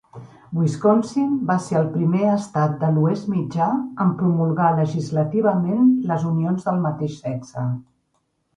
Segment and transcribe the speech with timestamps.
[0.59, 3.69] Wisconsin va ser el primer estat de l'Oest Mitjà
[4.07, 7.71] en promulgar legislativament les unions de el mateix sexe.